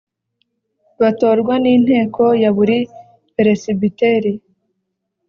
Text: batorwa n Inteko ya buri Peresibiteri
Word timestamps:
batorwa 1.01 1.53
n 1.63 1.65
Inteko 1.75 2.23
ya 2.41 2.49
buri 2.57 2.77
Peresibiteri 3.35 4.31